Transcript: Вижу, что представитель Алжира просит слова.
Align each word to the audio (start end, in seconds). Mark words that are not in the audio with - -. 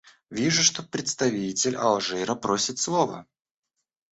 Вижу, 0.31 0.63
что 0.63 0.81
представитель 0.81 1.77
Алжира 1.77 2.33
просит 2.33 2.79
слова. 2.79 3.27